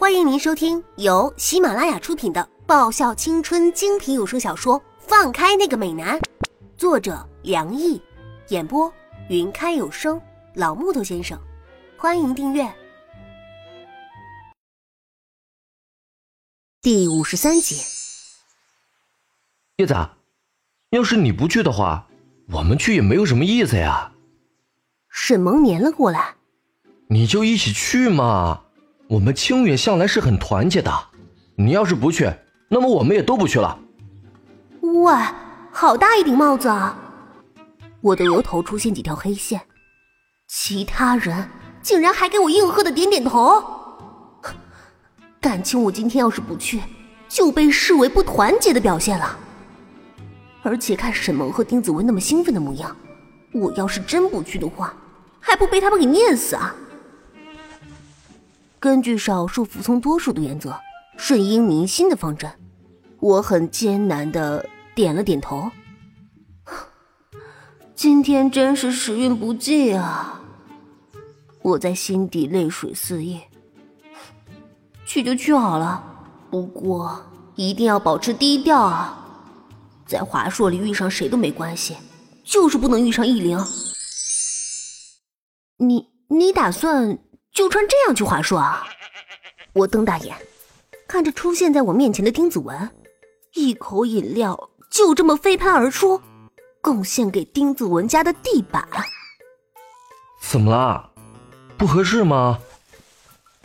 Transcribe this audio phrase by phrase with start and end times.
[0.00, 6.18] 欢迎您收听由喜马拉雅出品的爆笑青春精品有声小说《放开那个美男》，
[6.78, 8.00] 作者梁毅，
[8.48, 8.90] 演播
[9.28, 10.18] 云开有声
[10.54, 11.38] 老木头先生。
[11.98, 12.66] 欢迎订阅。
[16.80, 17.76] 第五十三集，
[19.76, 19.94] 叶子，
[20.92, 22.08] 要是你不去的话，
[22.48, 24.14] 我们去也没有什么意思呀。
[25.10, 26.36] 沈萌黏了过来，
[27.10, 28.62] 你就一起去嘛。
[29.10, 30.92] 我们清远向来是很团结的，
[31.56, 32.32] 你要是不去，
[32.68, 33.76] 那么我们也都不去了。
[34.82, 35.12] 喂，
[35.72, 36.96] 好大一顶帽子啊！
[38.00, 39.60] 我的额头出现几条黑线，
[40.46, 41.50] 其他人
[41.82, 43.60] 竟然还给我应和的点点头。
[45.40, 46.80] 感情我今天要是不去，
[47.28, 49.36] 就被视为不团结的表现了。
[50.62, 52.96] 而且看沈萌和丁子文那么兴奋的模样，
[53.52, 54.94] 我要是真不去的话，
[55.40, 56.72] 还不被他们给念死啊！
[58.80, 60.74] 根据少数服从多数的原则，
[61.18, 62.50] 顺应民心的方针，
[63.18, 65.70] 我很艰难的点了点头。
[67.94, 70.40] 今天真是时运不济啊！
[71.60, 73.38] 我在心底泪水四溢。
[75.04, 76.02] 去就去好了，
[76.50, 77.22] 不过
[77.56, 79.26] 一定要保持低调啊！
[80.06, 81.98] 在华硕里遇上谁都没关系，
[82.42, 83.62] 就是不能遇上易灵。
[85.76, 87.18] 你你打算？
[87.60, 88.88] 就穿这样去华硕啊！
[89.74, 90.34] 我瞪大眼
[91.06, 92.90] 看着出现在我面前的丁子文，
[93.52, 96.22] 一口饮料就这么飞喷而出，
[96.80, 98.88] 贡献给丁子文家的地板。
[100.40, 101.10] 怎么啦？
[101.76, 102.60] 不合适吗？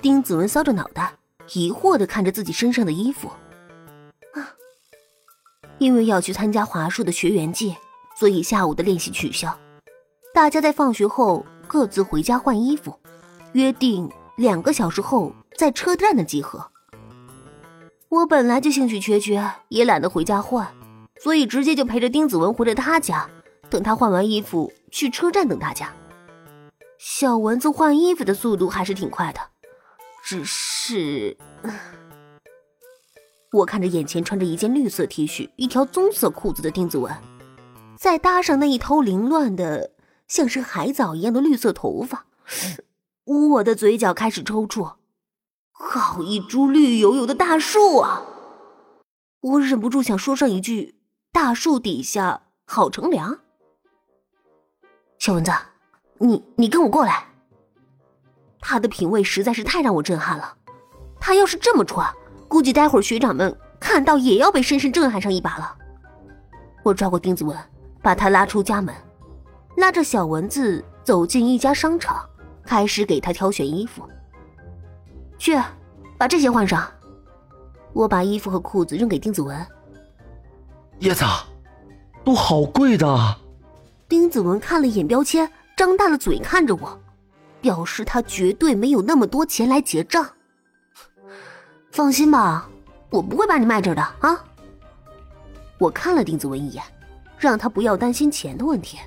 [0.01, 1.13] 丁子文搔着脑袋，
[1.53, 3.29] 疑惑的看着自己身上的衣服。
[4.33, 4.51] 啊，
[5.77, 7.77] 因为要去参加华硕的学员季，
[8.19, 9.57] 所以下午的练习取消，
[10.33, 12.99] 大家在放学后各自回家换衣服。
[13.55, 16.69] 约定两个小时后在车站的集合。
[18.09, 20.67] 我本来就兴趣缺缺，也懒得回家换，
[21.21, 23.29] 所以直接就陪着丁子文回了他家，
[23.69, 25.93] 等他换完衣服去车站等大家。
[26.97, 29.39] 小蚊子换衣服的速度还是挺快的，
[30.21, 31.37] 只是……
[33.53, 37.09] 我看着眼前穿着一件绿色 T 恤、一条棕色裤子的丁子文，
[37.97, 39.91] 再搭上那一头凌乱的
[40.27, 42.25] 像是海藻一样的绿色头发。
[43.25, 44.93] 我的嘴角开始抽搐，
[45.71, 48.21] 好一株绿油油的大树啊！
[49.41, 50.99] 我忍不住想说上一句
[51.33, 53.39] ：“大树底下好乘凉。”
[55.17, 55.51] 小蚊子，
[56.19, 57.25] 你你跟我过来。
[58.59, 60.55] 他的品味实在是太让我震撼了。
[61.19, 62.07] 他要是这么穿，
[62.47, 65.75] 估计待会儿学长们看到也要被深深震撼上一把了。
[66.83, 67.57] 我抓过丁子文，
[68.03, 68.93] 把他拉出家门，
[69.77, 72.23] 拉着小蚊子走进一家商场。
[72.65, 74.07] 开始给他挑选衣服，
[75.37, 75.55] 去，
[76.17, 76.91] 把这些换上。
[77.93, 79.65] 我把衣服和裤子扔给丁子文。
[80.99, 81.23] 叶子，
[82.23, 83.37] 都好贵的。
[84.09, 86.99] 丁子文看了一眼标签，张大了嘴看着我，
[87.61, 90.27] 表示他绝对没有那么多钱来结账。
[91.91, 92.69] 放心吧，
[93.09, 94.43] 我不会把你卖这儿的啊。
[95.77, 96.83] 我看了丁子文一眼，
[97.37, 98.97] 让他不要担心钱的问题。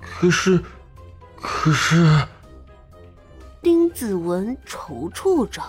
[0.00, 0.62] 可是，
[1.40, 2.26] 可是。
[3.62, 5.62] 丁子文踌躇着：“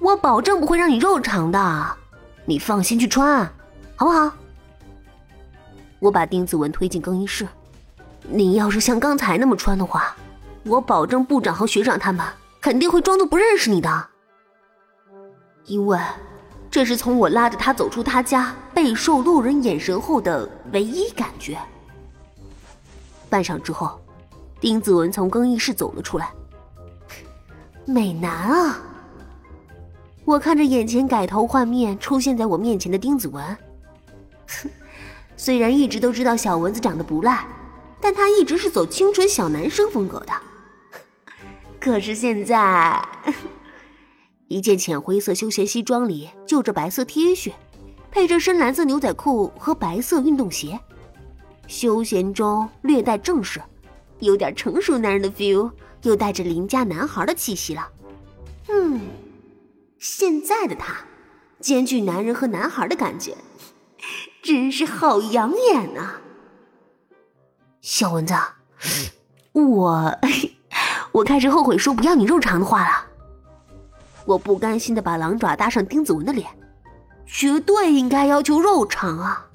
[0.00, 1.96] 我保证不会让你肉偿的，
[2.44, 3.44] 你放心去穿，
[3.96, 4.32] 好不好？”
[5.98, 7.46] 我把丁子文推进更衣室。
[8.28, 10.14] 你要是像刚才那么穿的话，
[10.64, 12.24] 我保证部长和学长他们
[12.60, 14.06] 肯定会装作不认识你的，
[15.64, 15.98] 因为
[16.70, 21.58] 这是从我拉着他走出他家备受路人眼神后的唯一感觉。
[23.28, 23.98] 半晌之后。
[24.62, 26.32] 丁子文从更衣室走了出来，
[27.84, 28.80] 美男啊！
[30.24, 33.44] 我看着眼前改头换面出现在我面前的丁子文，
[35.36, 37.44] 虽然一直都知道小蚊子长得不赖，
[38.00, 40.32] 但他一直是走清纯小男生风格的。
[41.80, 43.04] 可是现在，
[44.46, 47.50] 一件浅灰色休闲西装里就着白色 T 恤，
[48.12, 50.78] 配着深蓝色牛仔裤和白色运动鞋，
[51.66, 53.60] 休闲中略带正式。
[54.22, 55.72] 有点成熟男人的 feel，
[56.02, 57.90] 又带着邻家男孩的气息了。
[58.68, 59.00] 嗯，
[59.98, 60.94] 现在的他，
[61.58, 63.36] 兼具男人和男孩的感觉，
[64.40, 66.20] 真是好养眼啊！
[67.80, 68.34] 小蚊子，
[69.50, 70.16] 我
[71.10, 73.06] 我开始后悔说不要你肉偿的话了。
[74.24, 76.48] 我不甘心的把狼爪搭上丁子文的脸，
[77.26, 79.48] 绝对应该要求肉偿啊！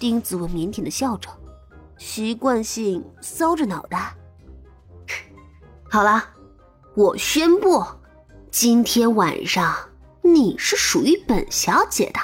[0.00, 1.28] 丁子文腼腆的笑着。
[2.04, 4.12] 习惯性搔着脑袋。
[5.88, 6.24] 好了，
[6.94, 7.80] 我宣布，
[8.50, 9.72] 今天晚上
[10.20, 12.18] 你是属于本小姐的。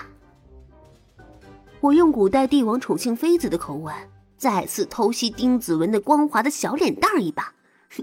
[1.81, 3.95] 我用古代帝王宠幸妃子的口吻，
[4.37, 7.55] 再次偷袭丁子文那光滑的小脸蛋一把，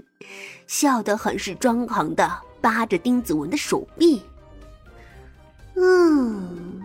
[0.66, 4.22] 笑得很是装狂的扒着丁子文的手臂。
[5.74, 6.82] 嗯，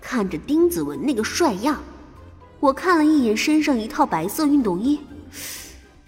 [0.00, 1.80] 看着丁子文那个帅样，
[2.64, 4.98] 我看了一眼身上一套白色运动衣。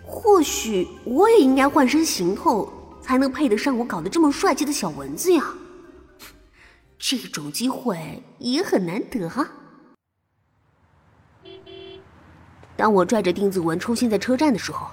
[0.03, 2.73] 或许我也应该换身行头，
[3.03, 5.53] 才能配得上我搞得这么帅气的小蚊子呀。
[6.99, 9.51] 这种机会也很难得啊。
[12.75, 14.87] 当我拽着丁子文出现在车站的时候，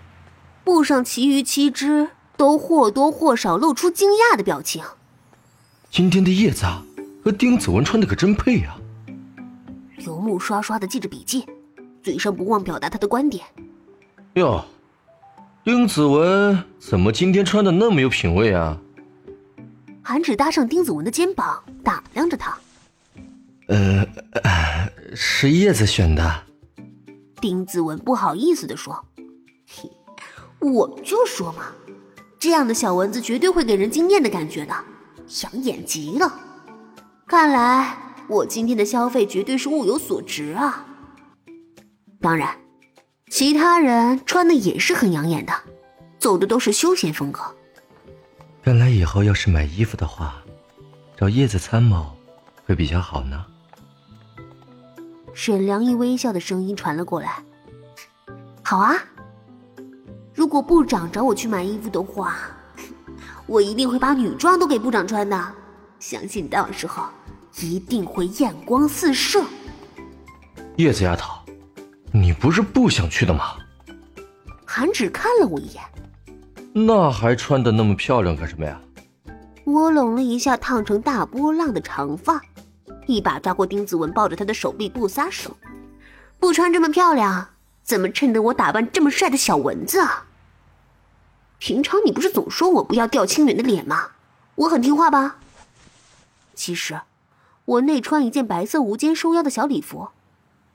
[0.65, 4.83] 布上其余七只都或多或少露出惊讶的表情。
[5.89, 6.65] 今天的叶子
[7.23, 8.75] 和丁子文穿的可真配呀！
[10.05, 11.45] 游木刷刷的记着笔记，
[12.01, 13.45] 嘴上不忘表达他的观点。
[14.33, 14.63] 哟。
[15.65, 18.77] 丁子文怎么今天穿的那么有品味啊？
[20.03, 22.57] 韩芷搭上丁子文的肩膀，打量着他。
[23.69, 24.05] 呃，
[25.15, 26.43] 是叶子选的。
[27.39, 29.05] 丁子文不好意思的说
[30.59, 31.67] ：“我就说嘛，
[32.37, 34.75] 这样的小蚊子绝对会给人惊艳的感觉的，
[35.43, 36.29] 养眼极了。
[37.25, 37.97] 看来
[38.29, 40.85] 我今天的消费绝对是物有所值啊。
[42.19, 42.57] 当然。”
[43.31, 45.51] 其他人穿的也是很养眼的，
[46.19, 47.41] 走的都是休闲风格。
[48.63, 50.35] 看来以后要是买衣服的话，
[51.17, 52.15] 找叶子参谋
[52.63, 53.43] 会比较好呢。
[55.33, 57.43] 沈良一微笑的声音传了过来
[58.63, 58.95] ：“好啊，
[60.35, 62.35] 如果部长找我去买衣服的话，
[63.47, 65.55] 我一定会把女装都给部长穿的，
[65.99, 67.05] 相信到时候
[67.59, 69.43] 一定会艳光四射。”
[70.77, 71.33] 叶子丫头。
[72.15, 73.55] 你不是不想去的吗？
[74.65, 75.81] 韩芷看了我一眼，
[76.71, 78.79] 那还穿的那么漂亮干什么呀？
[79.63, 82.39] 我拢了一下烫成大波浪的长发，
[83.07, 85.57] 一把抓过丁子文抱着他的手臂不撒手。
[86.39, 87.49] 不穿这么漂亮，
[87.81, 90.27] 怎么衬得我打扮这么帅的小蚊子啊？
[91.57, 94.09] 平常你不是总说我不要掉清远的脸吗？
[94.53, 95.37] 我很听话吧？
[96.53, 96.99] 其实，
[97.65, 100.09] 我内穿一件白色无肩收腰的小礼服，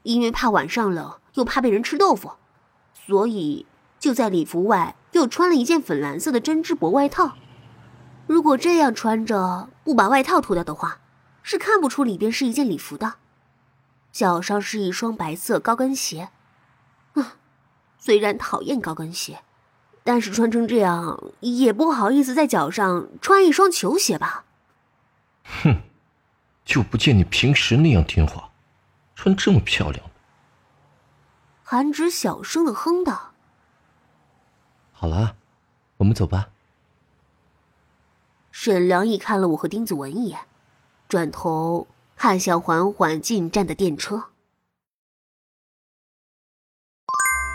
[0.03, 1.15] 因为怕晚上冷。
[1.35, 2.33] 又怕被人吃豆腐，
[3.07, 3.65] 所以
[4.01, 7.35] 就在礼服外又穿了一件粉蓝色的针织薄外套。
[8.27, 10.99] 如果这样穿着不把外套脱掉的话，
[11.45, 13.15] 是看不出里边是一件礼服的。
[14.11, 16.31] 脚上是一双白色高跟鞋，
[17.13, 17.37] 啊，
[18.01, 19.43] 虽然讨厌高跟鞋，
[20.03, 24.45] 但是穿成这样也不好意思在脚上穿一双球鞋吧。
[25.45, 25.83] 哼，
[26.69, 28.51] 就不见你平时那样听话，
[29.15, 30.05] 穿这么漂亮。
[31.65, 33.33] 韩芷小声的哼道
[34.93, 35.35] ：“好了，
[35.97, 36.51] 我们走吧。”
[38.53, 40.41] 沈良义看了我和丁子文一眼，
[41.09, 41.87] 转头
[42.17, 44.25] 看向缓缓进站的电车。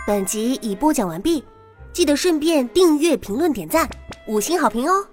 [0.08, 1.44] 本集已播讲完毕，
[1.92, 3.88] 记得顺便订阅、评论、点赞、
[4.26, 5.06] 五星好评哦！